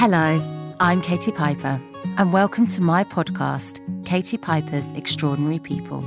[0.00, 0.40] Hello,
[0.78, 1.82] I'm Katie Piper,
[2.18, 6.04] and welcome to my podcast, Katie Piper's Extraordinary People.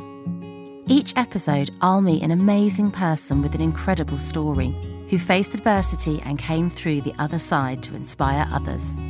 [0.88, 4.74] Each episode, I'll meet an amazing person with an incredible story
[5.10, 9.02] who faced adversity and came through the other side to inspire others.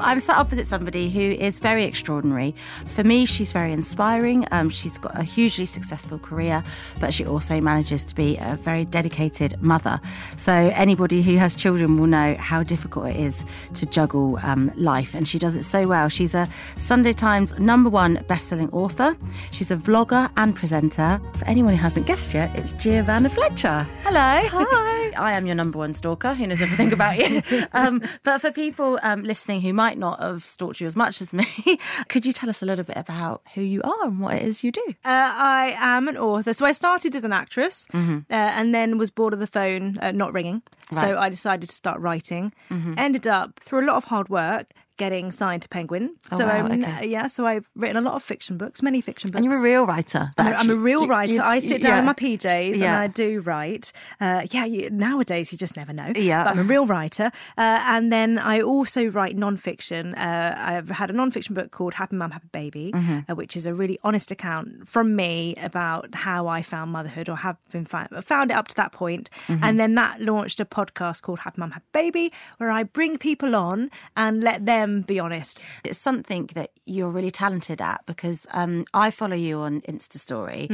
[0.00, 2.54] I'm sat opposite somebody who is very extraordinary.
[2.84, 4.46] For me, she's very inspiring.
[4.50, 6.64] Um, she's got a hugely successful career,
[6.98, 10.00] but she also manages to be a very dedicated mother.
[10.36, 13.44] So, anybody who has children will know how difficult it is
[13.74, 16.08] to juggle um, life, and she does it so well.
[16.08, 19.16] She's a Sunday Times number one best-selling author.
[19.52, 21.20] She's a vlogger and presenter.
[21.38, 23.86] For anyone who hasn't guessed yet, it's Giovanna Fletcher.
[24.02, 24.20] Hello.
[24.20, 25.04] Hi.
[25.16, 27.42] I am your number one stalker who knows everything about you.
[27.72, 31.32] Um, but for people um, listening who might not have stalked you as much as
[31.32, 31.46] me,
[32.08, 34.64] could you tell us a little bit about who you are and what it is
[34.64, 34.82] you do?
[35.04, 36.54] Uh, I am an author.
[36.54, 40.10] So I started as an actress uh, and then was bored of the phone uh,
[40.12, 40.62] not ringing.
[40.62, 40.96] Mm-hmm.
[40.96, 41.04] Right.
[41.04, 41.14] Mm-hmm.
[41.14, 42.52] So I decided to start writing.
[42.96, 46.14] Ended up, through a lot of hard work, getting signed to Penguin.
[46.30, 47.08] Oh, so wow, I'm, okay.
[47.08, 49.38] yeah, so I've written a lot of fiction books, many fiction books.
[49.42, 50.30] And you're a real writer.
[50.38, 51.32] I'm a- I'm a real You- writer.
[51.34, 51.98] you- I sit down yeah.
[51.98, 53.90] in my PJs and I do write.
[54.20, 56.12] Uh, yeah, you, nowadays you just never know.
[56.14, 56.44] Yeah.
[56.44, 57.32] But I'm a real writer.
[57.58, 60.14] Uh, and then I also write non-fiction.
[60.14, 63.30] Uh, I've had a non-fiction book called Happy Mum, Happy Baby, Mm-hmm.
[63.30, 67.36] uh, which is a really honest account from me about how I found motherhood or
[67.36, 69.28] have been found, found it up to that point.
[69.48, 69.64] Mm-hmm.
[69.64, 73.56] And then that launched a podcast called Happy Mum, Happy Baby, where I bring people
[73.56, 75.60] on and let them be honest.
[75.84, 80.68] It's something that you're really talented at because um, I follow you on Insta Story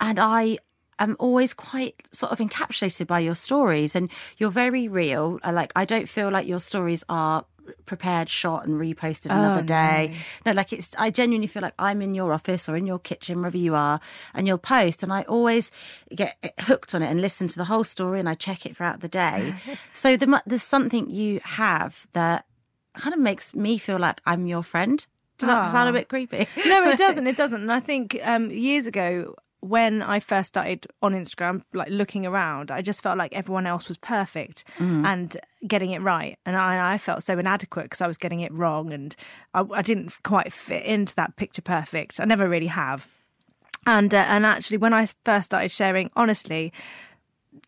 [0.00, 0.58] and I
[0.98, 5.38] am always quite sort of encapsulated by your stories and you're very real.
[5.44, 7.44] Like, I don't feel like your stories are
[7.86, 10.14] prepared, shot, and reposted another day.
[10.44, 10.52] No.
[10.52, 13.56] like it's, I genuinely feel like I'm in your office or in your kitchen, wherever
[13.56, 14.00] you are,
[14.34, 15.02] and you'll post.
[15.02, 15.70] And I always
[16.14, 19.00] get hooked on it and listen to the whole story and I check it throughout
[19.00, 19.54] the day.
[19.92, 22.46] so the, there's something you have that
[22.94, 25.04] kind of makes me feel like I'm your friend.
[25.38, 26.46] Does that sound a bit creepy?
[26.66, 27.26] no, it doesn't.
[27.26, 27.62] It doesn't.
[27.62, 32.70] And I think um, years ago, when I first started on Instagram, like looking around,
[32.70, 35.36] I just felt like everyone else was perfect and
[35.66, 38.92] getting it right, and I, I felt so inadequate because I was getting it wrong,
[38.92, 39.14] and
[39.54, 42.18] I, I didn't quite fit into that picture perfect.
[42.18, 43.06] I never really have.
[43.86, 46.72] And uh, and actually, when I first started sharing, honestly,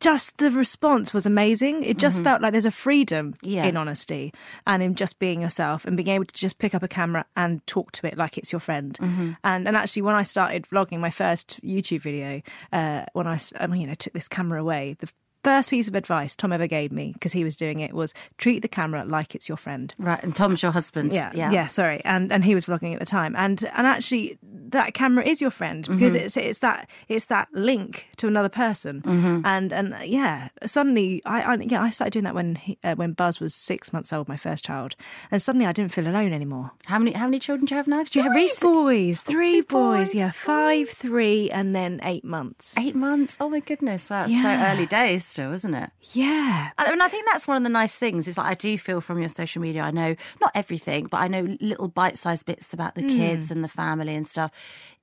[0.01, 1.83] just the response was amazing.
[1.85, 3.65] It just felt like there's a freedom Yeah.
[3.65, 4.33] in honesty
[4.67, 7.67] and in just being yourself and being able to just pick up a camera and
[7.67, 8.99] talk to it like it's your friend.
[9.43, 13.67] And and actually, when I started vlogging my first YouTube video, uh, when I, I
[13.67, 15.09] mean, you know took this camera away, the
[15.45, 18.61] first piece of advice Tom ever gave me because he was doing it was treat
[18.61, 19.95] the camera like it's your friend.
[19.99, 20.23] right.
[20.23, 21.13] And Tom's your husband.
[21.13, 24.39] Yeah, yeah, yeah sorry, and and he was vlogging at the time, and and actually
[24.71, 29.03] that camera is your friend because it's it's that it's that link to another person,
[29.45, 33.13] and and yeah, suddenly I, I yeah I started doing that when he, uh, when
[33.13, 34.97] Buzz was six months old, my first child,
[35.31, 36.73] and suddenly I didn't feel alone anymore.
[36.87, 38.03] How many how many children do you have now?
[38.03, 42.25] Do you have Three recent boys, three boys, boys, yeah, five, three, and then eight
[42.25, 42.75] months.
[42.79, 43.37] eight months?
[43.41, 44.09] Oh my goodness!
[44.11, 44.43] Wow, it's Yeah.
[44.43, 45.91] so early days still, isn't it?
[46.13, 48.79] Yeah, I mean, I think that's one of the nice things is like I do
[48.79, 49.83] feel from your social media.
[49.83, 53.17] I know not everything, but I know little bite-sized bits about the Hmm.
[53.19, 54.51] kids and the family and stuff.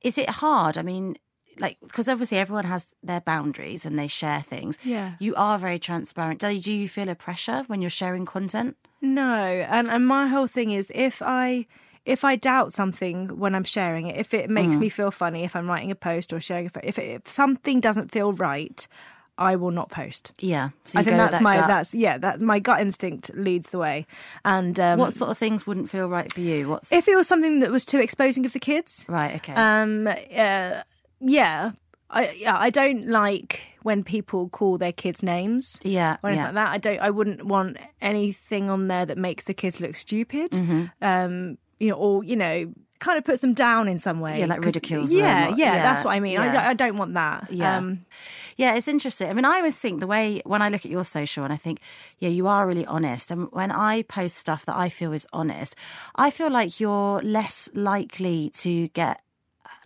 [0.02, 0.78] Is it hard?
[0.78, 1.18] I mean,
[1.59, 4.78] like because obviously everyone has their boundaries and they share things.
[4.86, 5.12] Yeah.
[5.19, 6.40] you are very transparent.
[6.40, 8.78] Do you, do you feel a pressure when you're sharing content?
[9.02, 9.36] No,
[9.75, 11.66] and and my whole thing is if I
[12.06, 15.56] if I doubt something when I'm sharing it, if it makes me feel funny, if
[15.58, 18.88] I'm writing a post or sharing a photo, if, if something doesn't feel right,
[19.41, 20.31] I will not post.
[20.40, 21.68] Yeah, so I think that's that my gut.
[21.68, 24.06] that's yeah that's my gut instinct leads the way,
[24.46, 26.69] and um, What sort of things wouldn't feel right for you?
[26.69, 29.35] What's if it was something that was too exposing of the kids, right?
[29.35, 29.53] Okay.
[29.53, 30.81] um, uh,
[31.19, 31.72] yeah,
[32.09, 35.80] I yeah I don't like when people call their kids names.
[35.84, 36.46] yeah, or anything yeah.
[36.46, 36.72] like that.
[36.72, 37.00] I don't.
[37.00, 40.51] I wouldn't want anything on there that makes the kids look stupid.
[40.51, 40.85] Mm-hmm.
[41.01, 44.39] Um, you know, or you know, kind of puts them down in some way.
[44.39, 46.38] Yeah, like ridicules them Yeah, yeah, yeah, that's what I mean.
[46.38, 46.54] I, yeah.
[46.54, 47.51] don't- I don't want that.
[47.51, 47.77] Yeah.
[47.77, 48.06] Um,
[48.57, 49.30] Yeah, it's interesting.
[49.30, 51.57] I mean, I always think the way when I look at your social and I
[51.57, 51.80] think,
[52.19, 53.31] yeah, you are really honest.
[53.31, 55.75] And when I post stuff that I feel is honest,
[56.15, 59.21] I feel like you're less likely to get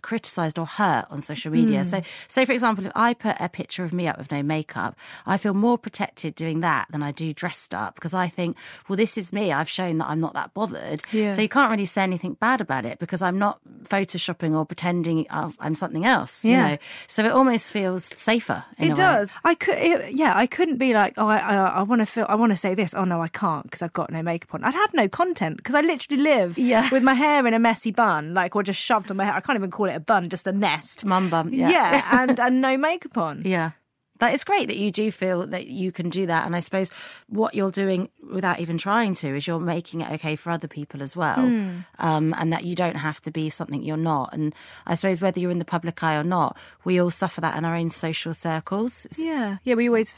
[0.02, 1.84] criticized or hurt on social media.
[1.84, 4.96] So, so for example, if I put a picture of me up with no makeup,
[5.26, 8.56] I feel more protected doing that than I do dressed up because I think,
[8.88, 9.52] well, this is me.
[9.52, 11.02] I've shown that I'm not that bothered.
[11.12, 11.32] Yeah.
[11.32, 15.26] So you can't really say anything bad about it because I'm not photoshopping or pretending
[15.30, 16.44] uh, I'm something else.
[16.44, 16.50] Yeah.
[16.50, 16.78] You know?
[17.08, 18.64] So it almost feels safer.
[18.78, 19.30] It does.
[19.44, 19.76] I could.
[19.78, 22.26] It, yeah, I couldn't be like, oh, I, I, I want to feel.
[22.28, 22.94] I want to say this.
[22.94, 24.64] Oh no, I can't because I've got no makeup on.
[24.64, 26.88] I'd have no content because I literally live Yeah.
[26.90, 29.34] with my hair in a messy bun, like or just shoved on my hair.
[29.34, 31.04] I can't even call it a bun, just a nest.
[31.04, 31.52] Mum bum.
[31.52, 31.70] Yeah.
[31.70, 33.42] yeah, and and no makeup on.
[33.44, 33.72] Yeah.
[34.18, 36.46] That is great that you do feel that you can do that.
[36.46, 36.90] And I suppose
[37.28, 41.02] what you're doing without even trying to is you're making it okay for other people
[41.02, 41.36] as well.
[41.36, 41.80] Hmm.
[41.98, 44.32] Um, and that you don't have to be something you're not.
[44.32, 44.54] And
[44.86, 47.66] I suppose whether you're in the public eye or not, we all suffer that in
[47.66, 49.06] our own social circles.
[49.18, 49.74] Yeah, yeah.
[49.74, 50.14] We always.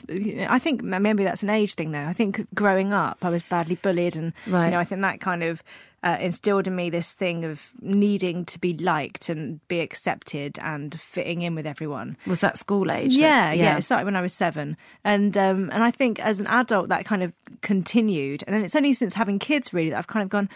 [0.48, 2.04] I think maybe that's an age thing, though.
[2.06, 4.66] I think growing up, I was badly bullied, and Right.
[4.66, 5.60] you know, I think that kind of
[6.02, 10.98] uh, instilled in me this thing of needing to be liked and be accepted and
[11.00, 12.16] fitting in with everyone.
[12.26, 13.14] Was that school age?
[13.14, 16.38] Yeah, that- yeah, It started when I was seven, and um, and I think as
[16.40, 19.98] an adult that kind of continued, and then it's only since having kids really that
[19.98, 20.48] I've kind of gone.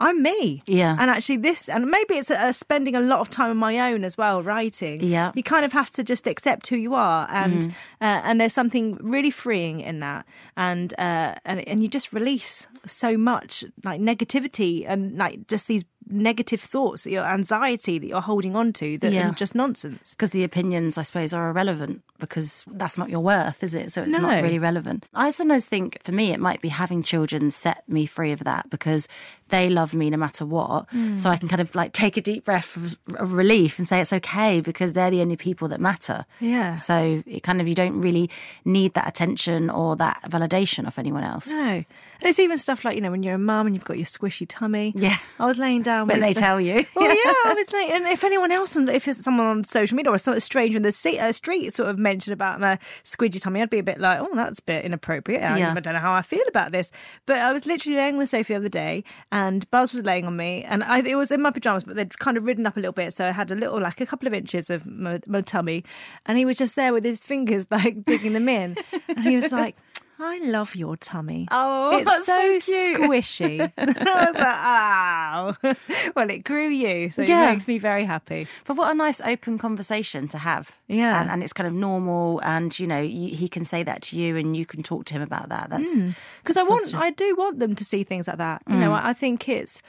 [0.00, 0.62] I'm me.
[0.66, 0.96] Yeah.
[0.98, 4.02] And actually, this, and maybe it's uh, spending a lot of time on my own
[4.02, 5.00] as well, writing.
[5.02, 5.30] Yeah.
[5.30, 5.36] Mm.
[5.36, 7.28] You kind of have to just accept who you are.
[7.30, 7.66] And
[8.00, 10.24] uh, and there's something really freeing in that.
[10.56, 15.84] And, uh, and, and you just release so much like negativity and like just these
[16.10, 19.30] negative thoughts, that your anxiety that you're holding on to that Yeah.
[19.30, 20.10] are just nonsense.
[20.10, 23.92] because the opinions, I suppose, are irrelevant because that's not your worth, is it?
[23.92, 24.22] So it's No.
[24.28, 25.06] not really relevant.
[25.14, 28.68] I sometimes think for me, it might be having children set me free of that
[28.70, 29.08] because
[29.48, 30.86] they love me no matter what.
[31.16, 34.00] So I can kind of like take a deep breath of, of relief and say
[34.00, 36.24] it's okay because they're the only people that matter.
[36.40, 36.76] Yeah.
[36.76, 38.30] So it kind of, you don't really
[38.64, 41.48] need that attention or that validation of anyone else.
[41.48, 41.84] No.
[42.20, 44.06] And it's even stuff like, you know, when you're a mum and you've got your
[44.06, 44.92] squishy tummy.
[44.94, 45.16] Yeah.
[45.38, 46.84] I was laying down When they tell you.
[46.94, 49.96] Well, yeah, I was like, and if anyone else, on, if it's someone on social
[49.96, 53.62] media or some stranger in the uh, street sort of mentioned about my squidgy tummy,
[53.62, 55.42] I'd be a bit like, oh, that's a bit inappropriate.
[55.42, 55.72] I, Yeah.
[55.74, 56.90] I don't know how I feel about this.
[57.24, 60.26] But I was literally laying on the sofa the other day and Buzz was laying
[60.26, 62.76] on me and I, it was in my pajamas, but they'd kind of ridden up
[62.76, 63.14] a little bit.
[63.16, 65.84] So I had a little, like a couple of inches of my, my tummy.
[66.26, 68.76] And he was just there with his fingers, like digging them in.
[69.08, 69.76] And he was like,
[70.22, 71.48] I love your tummy.
[71.50, 73.72] Oh, it's so, so squishy.
[73.78, 76.12] I was like, oh.
[76.16, 77.48] well, it grew you, so Yeah.
[77.48, 78.46] it makes me very happy.
[78.66, 80.78] But what a nice open conversation to have.
[80.88, 81.20] Yeah.
[81.20, 82.40] And, and it's kind of normal.
[82.44, 85.14] And, you know, you, he can say that to you and you can talk to
[85.14, 85.70] him about that.
[85.70, 86.14] That's mm.
[86.42, 88.62] Because I want, I do want them to see things like that.
[88.68, 89.00] You know, mm.
[89.00, 89.80] I, I think it's,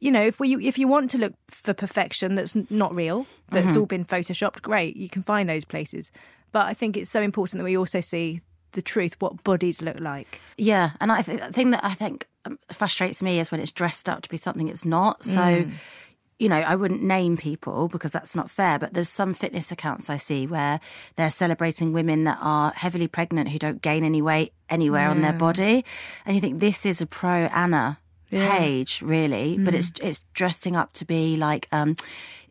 [0.00, 3.70] you know, if we, if you want to look for perfection that's not real, that's
[3.70, 3.78] mm-hmm.
[3.78, 6.10] all been photoshopped, great, you can find those places.
[6.50, 8.40] But I think it's so important that we also see
[8.72, 10.40] the truth, what bodies look like.
[10.56, 13.70] Yeah, and I think the thing that I think um, frustrates me is when it's
[13.70, 15.24] dressed up to be something it's not.
[15.24, 15.66] So,
[16.38, 18.78] you know, I wouldn't name people because that's not fair.
[18.78, 20.80] But there's some fitness accounts I see where
[21.16, 25.32] they're celebrating women that are heavily pregnant who don't gain any weight anywhere on their
[25.38, 25.84] body,
[26.26, 27.98] and you think this is a pro ana
[28.30, 31.68] page, really, but it's it's dressing up to be like.
[31.72, 31.96] um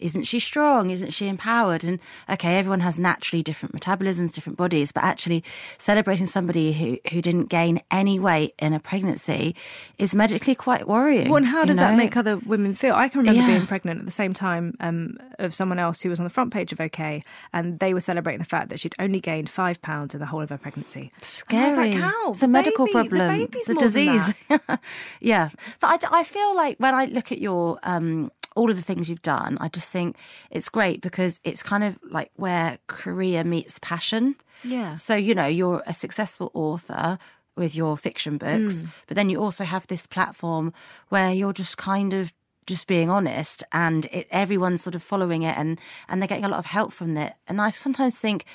[0.02, 0.90] isn't she strong?
[0.90, 1.84] Isn't she empowered?
[1.84, 2.00] And
[2.30, 5.44] okay, everyone has naturally different metabolisms, different bodies, but actually
[5.78, 9.56] celebrating somebody who, who didn't gain any weight in a pregnancy
[9.98, 11.28] is medically quite worrying.
[11.30, 12.94] Well, and how you does that make other women feel?
[12.96, 13.48] I can remember Yeah.
[13.48, 16.52] being pregnant at the same time um, of someone else who was on the front
[16.52, 17.22] page of OK,
[17.54, 20.42] and they were celebrating the fact that she'd only gained five pounds in the whole
[20.42, 21.12] of her pregnancy.
[21.50, 21.92] And I was scary.
[21.92, 22.32] like, how?
[22.32, 23.48] It's a medical baby- problem.
[23.54, 24.34] It's a disease.
[25.22, 25.50] yeah,
[25.80, 29.10] but I, I feel like when I look at your um, all of the things
[29.10, 30.18] you've done, I just think
[30.50, 34.36] it's great because it's kind of like where career meets passion.
[34.64, 34.96] Yeah.
[34.96, 37.18] So you know, you're a successful author
[37.56, 38.88] with your fiction books, mm.
[39.08, 40.74] but then you also have this platform
[41.10, 42.34] where you're just kind of
[42.68, 46.50] just being honest and it, everyone's sort of following it and and they're getting a
[46.50, 48.46] lot of help from it and i sometimes think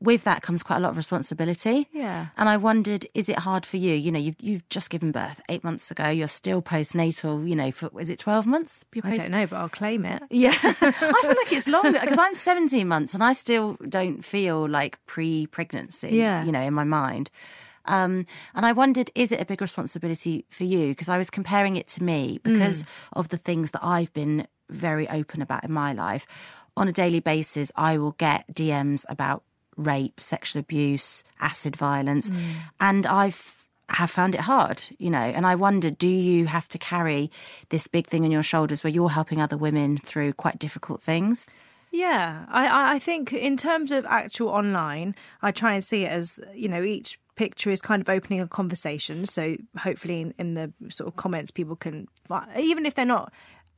[0.00, 2.28] with that comes quite a lot of responsibility Yeah.
[2.36, 3.94] and I wondered, is it hard for you?
[3.94, 6.08] You know, you've you've just given birth eight months ago.
[6.08, 7.46] You're still postnatal.
[7.46, 8.80] You know, for is it twelve months?
[8.94, 10.22] You're I don't know, but I'll claim it.
[10.30, 14.66] Yeah, I feel like it's longer because I'm 17 months and I still don't feel
[14.68, 16.10] like pre-pregnancy.
[16.10, 16.44] Yeah.
[16.44, 17.30] you know, in my mind.
[17.86, 20.88] Um, and I wondered, is it a big responsibility for you?
[20.88, 25.08] Because I was comparing it to me because of the things that I've been very
[25.08, 26.26] open about in my life.
[26.76, 29.42] On a daily basis, I will get DMs about
[29.80, 32.40] rape, sexual abuse, acid violence, mm.
[32.80, 33.56] and I've
[33.90, 35.18] have found it hard, you know.
[35.18, 37.30] And I wonder, do you have to carry
[37.70, 41.44] this big thing on your shoulders where you're helping other women through quite difficult things?
[41.90, 46.12] Yeah, I- I, I think in terms of actual online, I try and see it
[46.12, 49.26] as you know each picture is kind of opening a conversation.
[49.26, 52.06] So hopefully, in, in the sort of comments, people can
[52.56, 53.32] even if they're not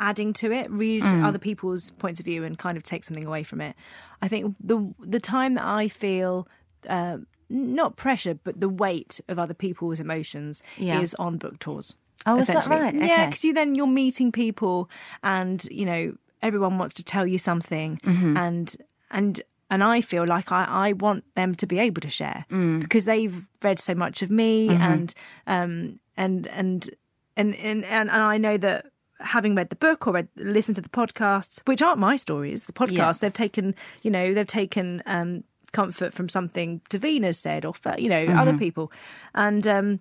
[0.08, 3.42] adding to it, read other people's points of view and kind of take something away
[3.44, 3.74] from it.
[4.20, 4.78] I think the
[5.14, 6.46] the time that I feel.
[6.88, 7.18] Uh,
[7.48, 11.00] not pressure, but the weight of other people's emotions Yeah.
[11.02, 11.94] is on book tours.
[12.24, 12.94] Oh, is that right?
[12.94, 14.88] Yeah, because you then you're meeting people,
[15.22, 16.02] and you know
[16.40, 18.36] everyone wants to tell you something, Mm-hmm.
[18.46, 18.76] and
[19.10, 22.80] and and I feel like I, I want them to be able to share Mm.
[22.80, 24.92] because they've read so much of me, Mm-hmm.
[24.92, 25.14] and
[25.46, 26.88] um and and
[27.36, 28.86] and and, and I know that.
[29.22, 32.72] Having read the book or read, listened to the podcasts, which aren't my stories, the
[32.72, 33.12] podcast Yeah.
[33.20, 38.24] they've taken, you know, they've taken um, comfort from something Davina's said or you know
[38.26, 38.92] other people,
[39.34, 39.66] and.
[39.66, 40.00] um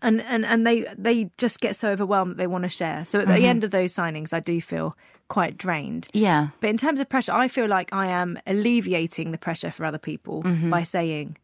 [0.00, 3.04] and and and they they just get so overwhelmed that they want to share.
[3.04, 4.96] So at the end of those signings, I do feel
[5.28, 6.08] quite drained.
[6.14, 6.48] Yeah.
[6.60, 9.98] But in terms of pressure, I feel like I am alleviating the pressure for other
[9.98, 11.36] people by saying,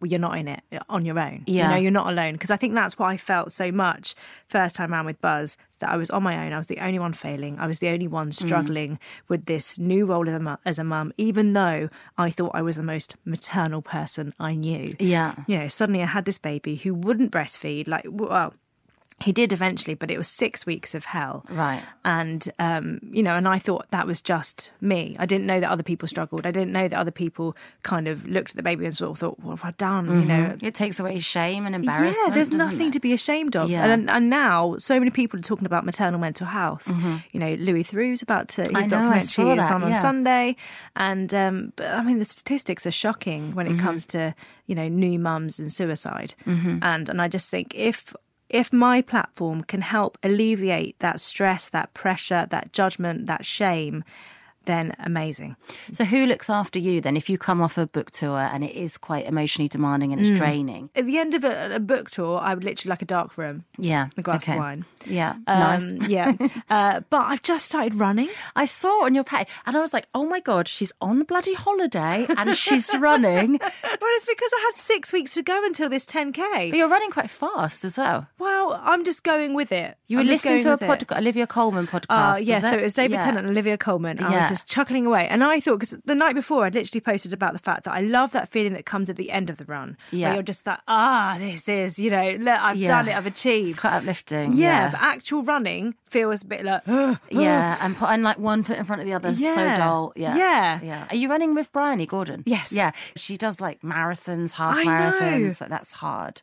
[0.00, 1.42] well, you're not in it uh, on your own.
[1.46, 1.68] Yeah.
[1.68, 2.34] You know, you're not alone.
[2.34, 4.14] Because I think that's what I felt so much
[4.48, 6.52] first time around with Buzz that I was on my own.
[6.52, 7.58] I was the only one failing.
[7.58, 8.34] I was the only one mm.
[8.34, 12.52] struggling with this new role as a, mu- as a mum, even though I thought
[12.54, 14.94] I was the most maternal person I knew.
[14.98, 15.34] Yeah.
[15.46, 17.88] You know, suddenly I had this baby who wouldn't breastfeed.
[17.88, 18.54] Like, well,
[19.20, 21.44] he did eventually, but it was six weeks of hell.
[21.48, 21.82] Right.
[22.04, 25.16] And, um, you know, and I thought that was just me.
[25.18, 26.46] I didn't know that other people struggled.
[26.46, 29.18] I didn't know that other people kind of looked at the baby and sort of
[29.18, 30.06] thought, what have I done?
[30.06, 32.28] You know, It takes away shame and embarrassment.
[32.28, 32.92] yeah, there's nothing it?
[32.92, 33.68] to be ashamed of.
[33.68, 33.86] Yeah.
[33.86, 36.86] And, and now so many people are talking about maternal mental health.
[37.32, 38.76] You know, Louis Theroux's about to, his Mm-hmm.
[38.76, 40.00] I know, documentary is on on yeah.
[40.02, 40.56] Sunday.
[40.94, 43.80] And, um, but I mean, the statistics are shocking when it Mm-hmm.
[43.86, 44.34] comes to,
[44.66, 46.34] you know, new mums and suicide.
[46.46, 48.14] And, and I just think if,
[48.48, 54.04] if my platform can help alleviate that stress, that pressure, that judgment, that shame,
[54.68, 55.56] then amazing.
[55.92, 58.74] So who looks after you then if you come off a book tour and it
[58.76, 60.36] is quite emotionally demanding and it's Mm.
[60.36, 60.90] draining?
[60.94, 63.64] At the end of a, a book tour, I would literally like a dark room,
[63.78, 64.08] Yeah.
[64.16, 64.52] a glass okay.
[64.52, 64.84] of wine.
[65.06, 65.30] Yeah.
[65.46, 65.92] Um, nice.
[66.08, 66.32] yeah.
[66.70, 68.28] Uh, but I've just started running.
[68.54, 71.54] I saw on your page and I was like, oh my God, she's on bloody
[71.54, 73.52] holiday and she's running.
[73.58, 76.70] Well, it's because I had six weeks to go until this 10K.
[76.70, 78.28] But you're running quite fast as well.
[78.38, 79.96] Well, I'm just going with it.
[80.08, 80.80] You were listening to a it.
[80.80, 82.34] podcast, Olivia Colman podcast.
[82.36, 82.80] Uh, yeah, so it?
[82.80, 83.20] it was David Yeah.
[83.22, 84.22] Tennant and Olivia Colman.
[84.22, 84.48] I Yeah.
[84.58, 85.26] Just chuckling away.
[85.28, 88.00] And I thought, because the night before, I'd literally posted about the fact that I
[88.00, 89.96] love that feeling that comes at the end of the run.
[90.10, 90.28] Yeah.
[90.28, 92.88] Where you're just like, ah, this is, you know, look, I've Yeah.
[92.88, 93.78] done it, I've It's achieved.
[93.78, 94.52] quite uplifting.
[94.54, 96.82] yeah, but actual running feels a bit like,
[97.30, 100.12] Yeah, and putting like one foot in front of the other is so dull.
[100.16, 100.36] Yeah.
[100.36, 100.80] Yeah.
[100.82, 101.06] Yeah.
[101.10, 102.42] Are you running with Bryony Gordon?
[102.46, 102.72] Yes.
[102.72, 102.92] Yeah.
[103.16, 104.90] She does like marathons, half I know.
[104.90, 105.56] marathons.
[105.56, 106.42] So that's hard.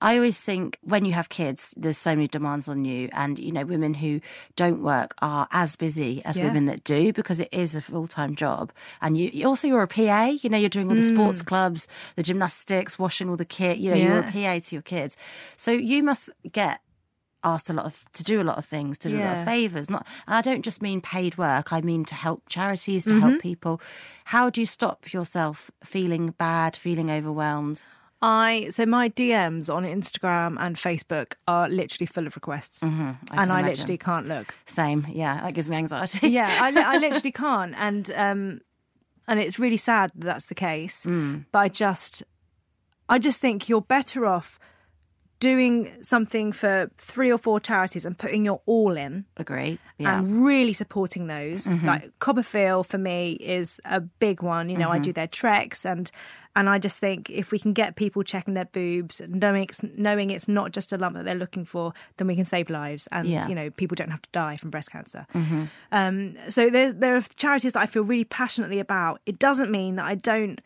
[0.00, 3.08] I always think when you have kids, there's so many demands on you.
[3.12, 4.20] And, you know, women who
[4.54, 6.44] don't work are as busy as Yeah.
[6.44, 8.72] women that do because it is a full time job.
[9.00, 11.46] And you also, you're a PA, you know, you're doing all the sports mm.
[11.46, 15.16] clubs, the gymnastics, washing all the kit, you know, you're a PA to your kids.
[15.56, 16.80] So you must get
[17.44, 19.44] asked a lot of to do a lot of things to do a lot of
[19.44, 23.20] favors not and i don't just mean paid work i mean to help charities to
[23.20, 23.40] help mm-hmm.
[23.40, 23.80] people
[24.24, 27.84] how do you stop yourself feeling bad feeling overwhelmed
[28.22, 33.18] I so my DMs on Instagram and Facebook are literally full of requests, I and
[33.30, 33.66] I imagine.
[33.66, 34.54] literally can't look.
[34.64, 35.42] Same, yeah.
[35.42, 36.28] That gives me anxiety.
[36.30, 38.60] yeah, I, li- I literally can't, and um,
[39.28, 41.04] and it's really sad that that's the case.
[41.04, 41.44] Mm.
[41.52, 42.22] But I just,
[43.08, 44.58] I just think you're better off
[45.38, 49.78] doing something for three or four charities and putting your all in Agree.
[49.98, 50.18] Yeah.
[50.18, 51.64] and really supporting those.
[51.64, 51.86] Mm-hmm.
[51.86, 54.68] Like CoppaFeel for me is a big one.
[54.70, 55.02] You know, I mm-hmm.
[55.02, 56.10] do their treks and
[56.54, 60.30] and I just think if we can get people checking their boobs, knowing it's, knowing
[60.30, 63.28] it's not just a lump that they're looking for, then we can save lives and
[63.28, 63.46] Yeah.
[63.46, 65.26] you know people don't have to die from breast cancer.
[65.34, 65.64] Mm-hmm.
[65.92, 69.20] Um, so there there are charities that I feel really passionately about.
[69.26, 70.60] It doesn't mean that I don't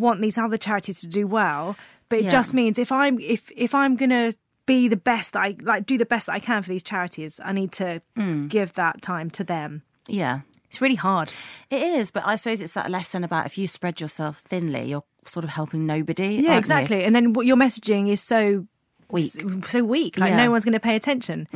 [0.00, 1.76] want these other charities to do well,
[2.08, 2.30] but it Yeah.
[2.30, 4.34] just means if I'm if if I'm gonna
[4.66, 7.40] be the best that I like do the best that I can for these charities,
[7.44, 8.48] I need to Mm.
[8.48, 9.82] give that time to them.
[10.08, 10.40] yeah.
[10.68, 11.32] It's really hard.
[11.68, 15.02] It is, but I suppose it's that lesson about if you spread yourself thinly, you're
[15.24, 16.36] sort of helping nobody.
[16.36, 16.58] Yeah, you?
[16.58, 17.02] exactly.
[17.02, 18.68] And then what your messaging is so
[19.10, 19.32] Weak.
[19.66, 20.16] so weak.
[20.16, 20.44] Like Yeah.
[20.44, 21.48] no one's going to pay attention.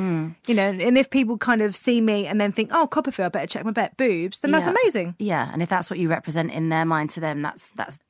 [0.49, 3.29] You know, and if people kind of see me and then think, "Oh, CoppaFeel, I
[3.29, 5.15] better check my bet boobs," then that's amazing.
[5.21, 8.01] Yeah, and if that's what you represent in their mind to them, that's that's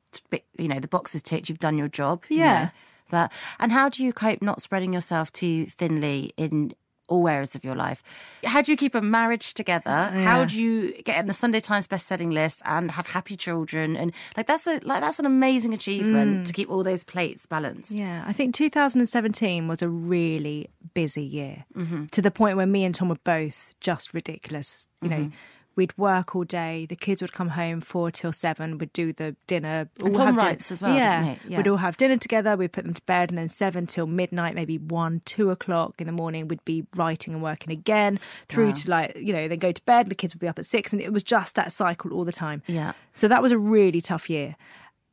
[0.58, 1.48] you know the box is ticked.
[1.48, 2.24] You've done your job.
[2.28, 2.62] you Yeah.
[2.64, 2.70] know.
[3.10, 6.74] But and how do you cope not spreading yourself too thinly in
[7.06, 8.02] all areas of your life?
[8.44, 9.90] How do you keep a marriage together?
[10.24, 13.94] How do you get in the Sunday Times best-selling list and have happy children?
[13.94, 17.90] And like that's a like that's an amazing achievement to keep all those plates balanced.
[17.92, 22.06] Yeah, I think 2017 was a really busy year Mm-hmm.
[22.06, 24.88] to the point where me and Tom were both just ridiculous.
[25.02, 25.30] You know,
[25.76, 26.86] We'd work all day.
[26.86, 28.78] The kids would come home four till seven.
[28.78, 29.88] We'd do the dinner.
[30.02, 31.36] all Tom have din- writes as well, Yeah.
[31.46, 31.56] Yeah.
[31.56, 32.56] We'd all have dinner together.
[32.56, 36.06] We'd put them to bed, and then seven till midnight, maybe one, two o'clock in
[36.06, 39.72] the morning, we'd be writing and working again through to like you know then go
[39.72, 40.08] to bed.
[40.08, 42.32] The kids would be up at six, and it was just that cycle all the
[42.32, 42.62] time.
[42.66, 42.92] Yeah.
[43.12, 44.56] So that was a really tough year.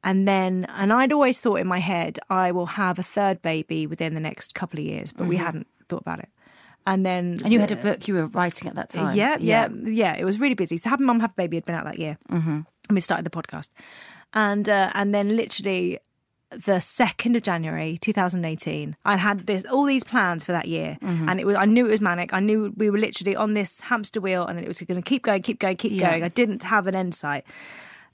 [0.03, 3.86] And then, and I'd always thought in my head, I will have a third baby
[3.86, 5.46] within the next couple of years, but we mm-hmm.
[5.46, 6.30] hadn't thought about it.
[6.85, 9.15] And then, And you had a book you were writing at that time.
[9.15, 10.15] yeah, yeah, yeah.
[10.15, 10.77] It was really busy.
[10.77, 12.50] So Happy Mum Happy Baby had been out that year, mm-hmm.
[12.50, 13.69] and we started the podcast,
[14.33, 16.00] and uh, and then literally
[16.65, 20.67] the second of January, two thousand eighteen, I had this all these plans for that
[20.67, 22.33] year, and it was I knew it was manic.
[22.33, 25.21] I knew we were literally on this hamster wheel, and it was going to keep
[25.21, 26.09] going, keep going, keep Yeah.
[26.09, 26.23] going.
[26.23, 27.45] I didn't have an end sight,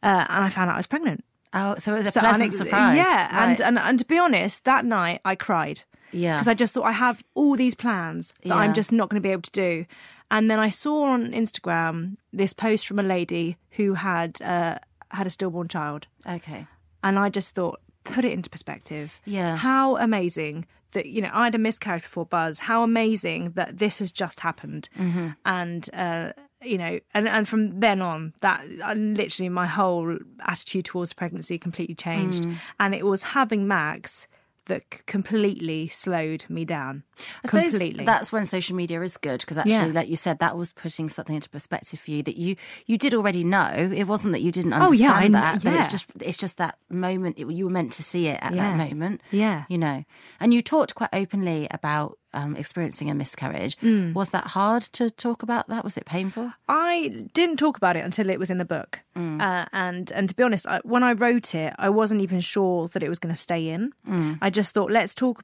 [0.03, 1.24] uh, and I found out I was pregnant.
[1.53, 2.97] Oh, so it was a So pleasant surprise.
[2.97, 5.83] Yeah, and, and and to be honest, that night I cried.
[6.12, 6.36] Yeah.
[6.36, 9.28] because I just thought I have all these plans that I'm just not going to
[9.28, 9.86] be able to do.
[10.30, 14.78] And then I saw on Instagram this post from a lady who had uh,
[15.12, 16.68] had a stillborn child, okay.
[17.04, 19.20] and I just thought, put it into perspective.
[19.26, 19.56] Yeah.
[19.56, 22.60] how amazing that you know I had a miscarriage before Buzz.
[22.60, 25.30] How amazing that this has just happened, Mm-hmm.
[25.46, 25.90] and.
[25.94, 26.34] Uh,
[26.64, 31.60] you know, and, and from then on, that uh, literally my whole attitude towards pregnancy
[31.60, 32.46] completely changed.
[32.46, 32.56] Mm.
[32.80, 34.28] And it was having Max
[34.67, 37.03] that completely slowed me down.
[37.47, 38.05] Completely.
[38.05, 39.86] that's when social media is good because actually, Yeah.
[39.88, 42.55] like you said, that was putting something into perspective for you that you
[42.86, 43.71] you did already know.
[43.74, 46.57] It wasn't that you didn't Oh, yeah, understand I that, but it's just it's just
[46.57, 48.77] that moment it, you were meant to see it at Yeah.
[48.77, 49.21] that moment.
[49.31, 49.63] Yeah.
[49.69, 50.03] you know.
[50.39, 53.77] And you talked quite openly about um, experiencing a miscarriage.
[53.79, 54.13] Mm.
[54.13, 55.67] Was that hard to talk about?
[55.69, 56.51] That was it painful?
[56.67, 59.41] I didn't talk about it until it was in the book, Mm.
[59.41, 62.88] uh, and and to be honest, I, when I wrote it, I wasn't even sure
[62.89, 63.93] that it was going to stay in.
[64.07, 64.38] Mm.
[64.41, 65.43] I just thought, let's talk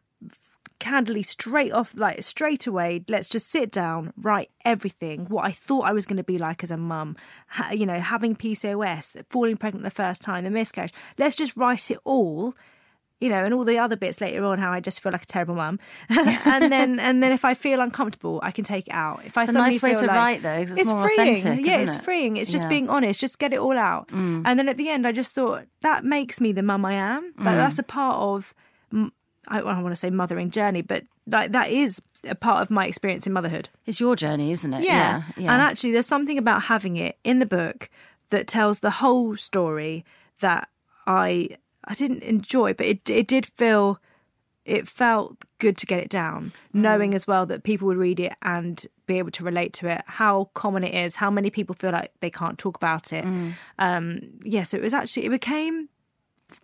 [0.80, 3.04] candidly straight off, like straight away.
[3.08, 5.26] Let's just sit down, write everything.
[5.28, 7.16] What I thought I was going to be like as a mum,
[7.48, 10.94] ha, you know, having PCOS, falling pregnant the first time, the miscarriage.
[11.18, 12.54] Let's just write it all.
[13.24, 15.26] You know, and all the other bits later on, how I just feel like a
[15.26, 19.22] terrible mum, and then and then if I feel uncomfortable, I can take it out.
[19.26, 21.38] If I It's a suddenly nice way feel to like- write, though, it's more freeing.
[21.38, 22.02] authentic, Yeah, it's it?
[22.02, 22.38] freeing.
[22.38, 22.68] It's just Yeah.
[22.68, 22.70] Mm.
[22.70, 23.20] being honest.
[23.22, 24.10] Just get it all out.
[24.12, 27.34] And then at the end, I just thought that makes me the mum I am.
[27.38, 28.54] Like, That's a part of.
[29.48, 32.86] I don't want to say mothering journey, but like that is a part of my
[32.88, 33.68] experience in motherhood.
[33.86, 34.84] It's your journey, isn't it?
[34.84, 35.24] Yeah.
[35.38, 35.52] yeah.
[35.54, 37.90] And actually, there's something about having it in the book
[38.30, 40.06] that tells the whole story
[40.40, 40.70] that
[41.06, 41.50] I
[41.86, 44.00] I didn't enjoy, but it it did feel
[44.66, 48.34] it felt good to get it down, knowing as well that people would read it
[48.42, 50.02] and be able to relate to it.
[50.08, 53.26] How common it is, how many people feel like they can't talk about it.
[53.78, 55.90] Um, yeah, so it was actually it became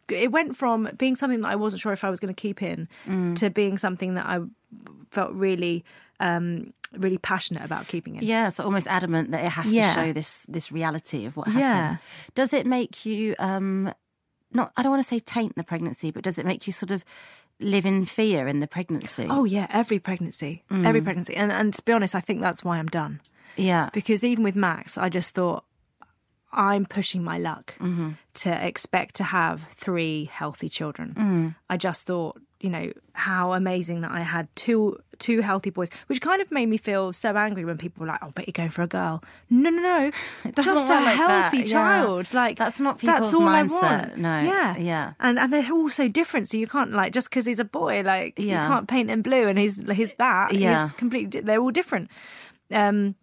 [0.08, 2.62] it went from being something that I wasn't sure if I was going to keep
[2.62, 2.88] in
[3.36, 4.40] to being something that I
[5.12, 5.84] felt really
[6.20, 9.94] um really passionate about keeping it Yeah, so almost adamant that it has Yeah.
[9.94, 11.60] to show this this reality of what happened.
[11.62, 11.98] Yeah.
[12.36, 13.92] Does it make you um
[14.52, 16.92] not I don't want to say taint the pregnancy, but does it make you sort
[16.92, 17.04] of
[17.60, 19.28] live in fear in the pregnancy?
[19.30, 21.04] Oh yeah, every pregnancy, every mm.
[21.04, 23.22] pregnancy, and and to be honest, I think that's why I'm done.
[23.56, 23.90] yeah.
[23.94, 25.66] Because even with Max, I just thought
[26.52, 28.12] I'm pushing my luck mm-hmm.
[28.36, 31.14] to expect to have three healthy children.
[31.18, 31.56] Mm.
[31.70, 36.22] I just thought, you know, how amazing that I had two two healthy boys, which
[36.22, 38.70] kind of made me feel so angry when people were like, "Oh, but you're going
[38.70, 40.12] for a girl." No, no, no,
[40.52, 41.66] doesn't just a like that, healthy yeah.
[41.66, 42.34] child.
[42.34, 44.18] Like That's not that's people's all I mindset, want.
[44.18, 45.14] no, yeah, yeah.
[45.20, 46.50] and and they're all so different.
[46.50, 48.64] So you can't like just because he's a boy, like Yeah.
[48.64, 50.54] you can't paint him blue and he's he's that.
[50.54, 50.84] Yeah.
[50.84, 51.42] he's completely.
[51.42, 52.10] They're all different.
[52.72, 53.16] Um,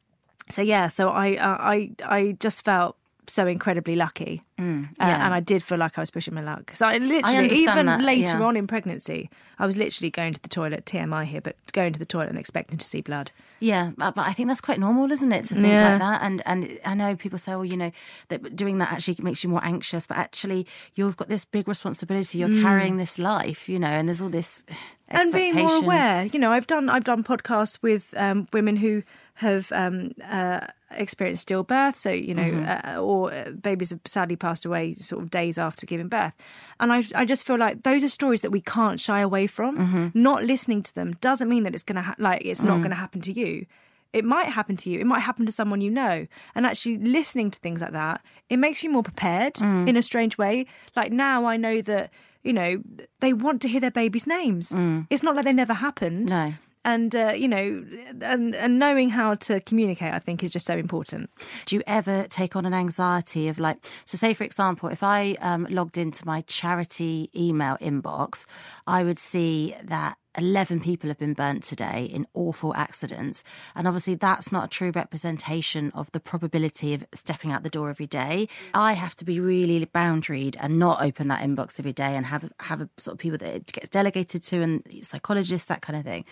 [0.48, 2.96] so yeah, so I uh, I I just felt
[3.28, 5.24] so incredibly lucky, uh, Mm, yeah.
[5.26, 6.70] and I did feel like I was pushing my luck.
[6.74, 8.42] So I literally, understand even that, later yeah.
[8.42, 10.84] on in pregnancy, I was literally going to the toilet.
[10.86, 13.30] TMI here, but going to the toilet and expecting to see blood.
[13.60, 15.90] Yeah, but, I think that's quite normal, isn't it, to think Yeah.
[15.90, 16.22] like that?
[16.22, 17.90] And and I know people say, well, you know,
[18.28, 22.38] that doing that actually makes you more anxious, but actually you've got this big responsibility.
[22.38, 24.62] You're carrying this life, you know, and there's all this
[25.10, 25.20] Mm.
[25.20, 26.24] and being more aware.
[26.26, 29.04] You know, I've done I've done podcasts with um, women who
[29.36, 32.96] have um, uh, experienced stillbirth, so you know, Mm-hmm.
[32.96, 36.32] uh, or uh, babies have sadly passed away sort of days after giving birth,
[36.80, 39.76] and I I just feel like those are stories that we can't shy away from.
[39.78, 40.06] Mm-hmm.
[40.22, 42.68] Not listening to them doesn't mean that it's gonna ha- like it's Mm.
[42.68, 43.66] not gonna happen to you.
[44.12, 45.00] It might happen to you.
[45.00, 46.26] It might happen to someone you know.
[46.54, 49.86] And actually, listening to things like that, it makes you more prepared Mm.
[49.88, 50.64] in a strange way.
[50.94, 52.10] Like now, I know that
[52.42, 52.80] you know
[53.20, 54.72] they want to hear their babies' names.
[55.10, 56.28] It's not like they never happened.
[56.28, 56.30] Mm.
[56.30, 56.54] No.
[56.86, 57.84] And uh, you know,
[58.22, 61.30] and and knowing how to communicate, I think, is just so important.
[61.66, 65.36] Do you ever take on an anxiety of like, so say for example, if I
[65.40, 68.46] um, logged into my charity email inbox,
[68.86, 73.42] I would see that 11 people have been burnt today in awful accidents.
[73.74, 77.90] And obviously, that's not a true representation of the probability of stepping out the door
[77.90, 78.48] every day.
[78.74, 82.50] I have to be really boundaried and not open that inbox every day and have,
[82.60, 86.04] have a sort of people that it gets delegated to and psychologists, that kind of
[86.04, 86.24] thing.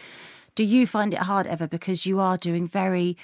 [0.55, 3.17] Do you find it hard ever because you are doing very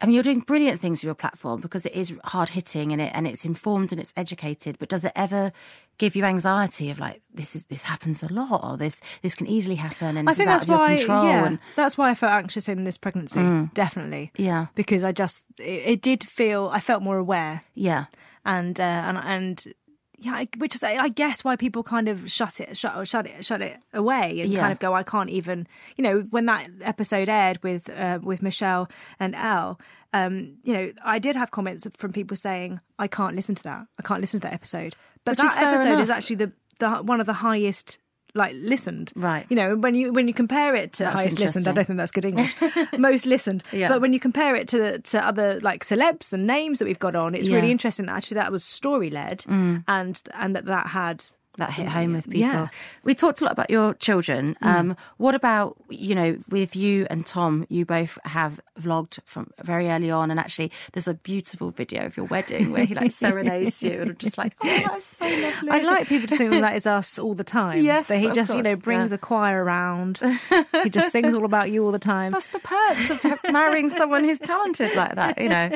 [0.00, 3.00] I mean, you're doing brilliant things with your platform because it is hard hitting and
[3.02, 4.78] it and it's informed and it's educated.
[4.78, 5.50] But does it ever
[5.98, 9.48] give you anxiety of like this is this happens a lot or this this can
[9.48, 10.96] easily happen and I this think is out that's of your why.
[10.98, 11.24] control?
[11.24, 13.68] Yeah, And that's why I felt anxious in this pregnancy.
[13.74, 14.30] Definitely.
[14.36, 14.66] Yeah.
[14.76, 18.04] because I just it, it did feel I felt more aware yeah,
[18.44, 19.74] and uh, and and
[20.20, 23.44] yeah, I- which is I guess why people kind of shut it, shut shut it,
[23.44, 24.60] shut it away, and Yeah.
[24.60, 28.42] kind of go, I can't even, you know, when that episode aired with uh, with
[28.42, 28.88] Michelle
[29.20, 29.78] and Elle,
[30.12, 33.86] um, you know, I did have comments from people saying I can't listen to that,
[33.98, 37.20] I can't listen to that episode, but Which that episode is actually the the one
[37.20, 37.98] of the highest.
[38.38, 39.44] Like listened, Right.
[39.50, 41.98] You know, when you when you compare it to That's highest listened, I don't think
[41.98, 42.54] that's good English.
[42.98, 43.88] Most listened, Yeah.
[43.88, 47.14] but when you compare it to to other like celebs and names that we've got
[47.14, 47.52] on, it's Yeah.
[47.52, 47.56] Mm.
[47.60, 51.24] really interesting that actually that was story led and and that that had
[51.58, 52.40] that hit home with people.
[52.40, 52.68] Yeah.
[53.04, 54.56] We talked a lot about your children.
[54.62, 57.66] Um, what about you know with you and Tom?
[57.68, 62.16] You both have vlogged from very early on, and actually, there's a beautiful video of
[62.16, 65.70] your wedding where he like serenades you, and I'm just like, oh, that's so lovely.
[65.70, 67.82] I'd like people to think that is us all the time.
[67.82, 69.16] Yes, that he just you know brings yeah.
[69.16, 70.20] a choir around.
[70.82, 72.32] he just sings all about you all the time.
[72.32, 75.70] That's the perks of marrying someone who's talented like that, you know.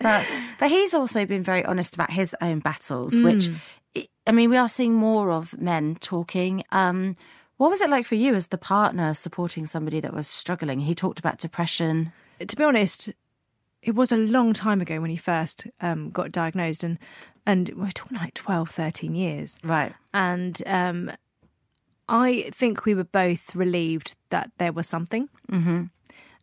[0.00, 0.26] But,
[0.60, 3.50] but he's also been very honest about his own battles, which,
[3.96, 6.62] I mean, we are seeing more of men talking.
[6.70, 7.14] Um,
[7.56, 10.80] what was it like for you as the partner supporting somebody that was struggling?
[10.80, 12.12] He talked about depression.
[12.46, 13.10] to be honest,
[13.82, 16.98] it was a long time ago when he first um, got diagnosed, and
[17.46, 19.58] and we're talking like 12, 13 years.
[19.64, 19.94] Right.
[20.12, 21.10] And um,
[22.08, 25.28] I think we were both relieved that there was something.
[25.50, 25.84] Mm-hmm.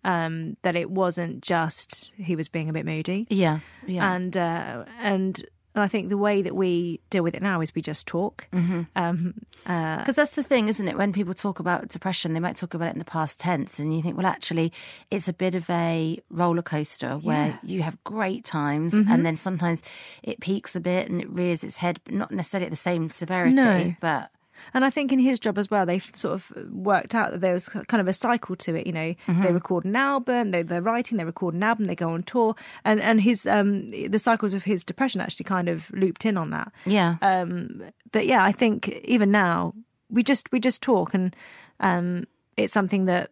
[0.03, 3.25] Um, that it wasn't just he was being a bit moody.
[3.29, 3.59] Yeah.
[3.87, 4.13] Yeah.
[4.13, 5.43] and uh, and
[5.75, 8.47] and I think the way that we deal with it now is we just talk.
[8.51, 8.81] Mm-hmm.
[8.95, 9.33] Um,
[9.65, 10.97] uh, Because that's the thing, isn't it?
[10.97, 13.95] When people talk about depression, they might talk about it in the past tense, and
[13.95, 14.71] you think, well, actually,
[15.11, 19.83] it's a bit of a roller coaster where you have great times, and then sometimes
[20.23, 23.09] it peaks a bit and it rears its head, but not necessarily at the same
[23.09, 23.95] severity, No.
[23.99, 24.31] but
[24.73, 27.53] and I think in his job as well, they sort of worked out that there
[27.53, 28.85] was kind of a cycle to it.
[28.87, 29.41] You know, Mm-hmm.
[29.43, 32.55] they record an album, they, they're writing, they record an album, they go on tour,
[32.83, 36.49] and and his um the cycles of his depression actually kind of looped in on
[36.51, 36.71] that.
[36.85, 37.15] yeah.
[37.21, 39.73] Um, but yeah, I think even now
[40.09, 41.35] we just we just talk, and
[41.79, 42.25] um,
[42.57, 43.31] it's something that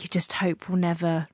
[0.00, 1.28] you just hope will never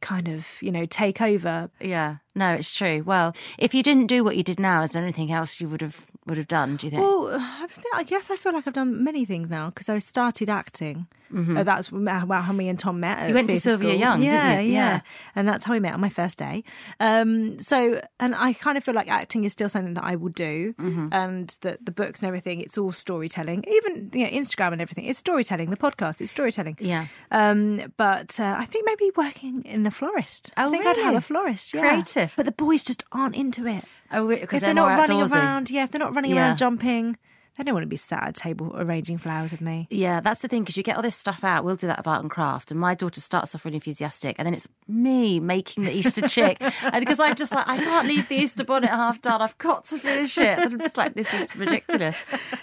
[0.00, 1.70] kind of you know take over.
[1.80, 3.02] Yeah, no, it's true.
[3.04, 5.82] Well, if you didn't do what you did now, is there anything else you would
[5.82, 6.76] have would have done?
[6.76, 7.02] Do you think?
[7.02, 10.48] Well, I I guess I feel like I've done many things now because I started
[10.48, 11.06] acting.
[11.32, 13.18] Uh, that's how how me and Tom met.
[13.18, 13.28] Mm-hmm.
[13.28, 14.00] You went to Sylvia school.
[14.00, 14.72] Young, didn't yeah, you?
[14.72, 15.00] Yeah, Yeah.
[15.36, 16.64] and that's how we met on my first day.
[16.98, 20.30] Um, so, and I kind of feel like acting is still something that I will
[20.30, 21.08] do, Mm-hmm.
[21.12, 23.64] and that the books and everything, it's all storytelling.
[23.68, 25.70] Even you know, Instagram and everything, it's storytelling.
[25.70, 26.76] The podcast, it's storytelling.
[26.80, 27.06] Yeah.
[27.30, 30.50] Um, but uh, I think maybe working in a florist.
[30.56, 31.72] I Oh, think I'd have a florist.
[31.74, 31.80] Yeah.
[31.88, 32.32] Creative.
[32.36, 35.32] But the boys just aren't into it oh, because if they're, they're, not running outdoorsy.
[35.32, 36.48] around, yeah, if they're not running Yeah.
[36.48, 37.16] around jumping,
[37.56, 39.86] they don't want to be sat at a table arranging flowers with me.
[39.90, 41.64] Yeah, that's the thing because you get all this stuff out.
[41.64, 44.46] We'll do that of art and craft, and my daughter starts off really enthusiastic, and
[44.46, 48.28] then it's me making the Easter chick, and because I'm just like, I can't leave
[48.28, 49.42] the Easter bonnet half done.
[49.42, 50.58] I've got to finish it.
[50.58, 52.16] And I'm just like, this is ridiculous.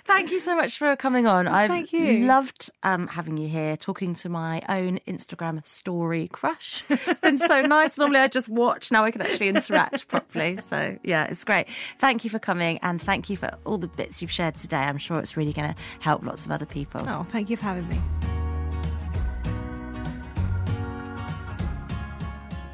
[0.06, 1.48] Thank you so much for coming on.
[1.48, 2.26] I've thank you.
[2.26, 6.84] loved um, having you here, talking to my own Instagram story crush.
[6.90, 7.98] It's been so nice.
[7.98, 8.92] Normally I just watch.
[8.92, 10.58] Now I can actually interact properly.
[10.58, 11.68] So yeah, it's great.
[12.00, 14.87] Thank you for coming, and thank you for all the bits you've shared today.
[14.88, 17.02] I'm sure it's really going to help lots of other people.
[17.08, 18.02] Oh, thank you for having me.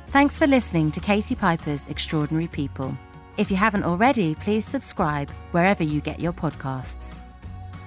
[0.08, 2.96] Thanks for listening to Katie Piper's Extraordinary People.
[3.36, 7.26] If you haven't already, please subscribe wherever you get your podcasts.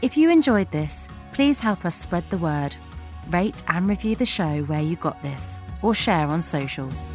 [0.03, 2.75] If you enjoyed this, please help us spread the word.
[3.31, 7.13] Rate and review the show where you got this, or share on socials.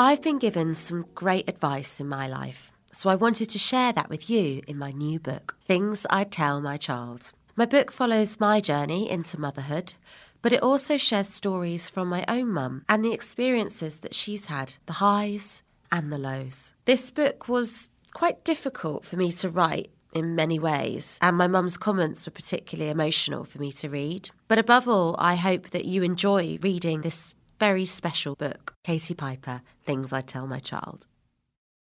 [0.00, 4.08] I've been given some great advice in my life, so I wanted to share that
[4.08, 7.32] with you in my new book, Things I'd Tell My Child.
[7.56, 9.94] My book follows my journey into motherhood,
[10.40, 14.74] but it also shares stories from my own mum and the experiences that she's had,
[14.86, 16.74] the highs and the lows.
[16.84, 21.76] This book was quite difficult for me to write in many ways, and my mum's
[21.76, 24.30] comments were particularly emotional for me to read.
[24.46, 29.62] But above all, I hope that you enjoy reading this very special book, Katie Piper
[29.84, 31.07] Things I Tell My Child.